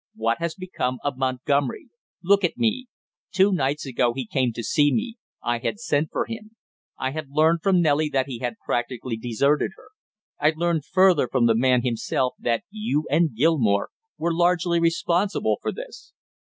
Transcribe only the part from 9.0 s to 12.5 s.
deserted her. I learned further from the man himself